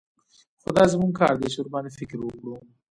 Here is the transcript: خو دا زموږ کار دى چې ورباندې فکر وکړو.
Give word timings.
خو 0.61 0.69
دا 0.77 0.83
زموږ 0.93 1.11
کار 1.19 1.33
دى 1.41 1.47
چې 1.53 1.57
ورباندې 1.59 1.91
فکر 1.99 2.17
وکړو. 2.21 2.55